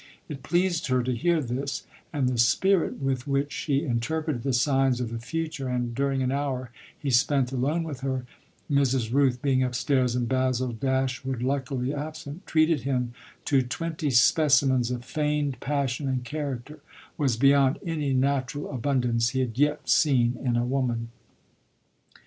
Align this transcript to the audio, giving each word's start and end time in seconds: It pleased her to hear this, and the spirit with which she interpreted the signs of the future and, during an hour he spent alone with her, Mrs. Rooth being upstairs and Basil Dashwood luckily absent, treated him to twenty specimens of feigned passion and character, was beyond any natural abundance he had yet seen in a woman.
It 0.27 0.41
pleased 0.41 0.87
her 0.87 1.03
to 1.03 1.15
hear 1.15 1.43
this, 1.43 1.85
and 2.11 2.27
the 2.27 2.39
spirit 2.39 2.97
with 3.03 3.27
which 3.27 3.51
she 3.51 3.83
interpreted 3.85 4.41
the 4.41 4.51
signs 4.51 4.99
of 4.99 5.11
the 5.11 5.19
future 5.19 5.67
and, 5.67 5.93
during 5.93 6.23
an 6.23 6.31
hour 6.31 6.71
he 6.97 7.11
spent 7.11 7.51
alone 7.51 7.83
with 7.83 7.99
her, 7.99 8.25
Mrs. 8.67 9.13
Rooth 9.13 9.43
being 9.43 9.61
upstairs 9.61 10.15
and 10.15 10.27
Basil 10.27 10.71
Dashwood 10.71 11.43
luckily 11.43 11.93
absent, 11.93 12.47
treated 12.47 12.81
him 12.81 13.13
to 13.45 13.61
twenty 13.61 14.09
specimens 14.09 14.89
of 14.89 15.05
feigned 15.05 15.59
passion 15.59 16.07
and 16.09 16.23
character, 16.23 16.79
was 17.15 17.37
beyond 17.37 17.77
any 17.85 18.11
natural 18.11 18.71
abundance 18.73 19.29
he 19.29 19.39
had 19.41 19.55
yet 19.59 19.87
seen 19.87 20.35
in 20.43 20.55
a 20.55 20.65
woman. 20.65 21.09